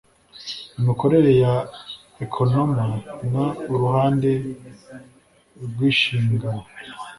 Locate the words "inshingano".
5.89-6.63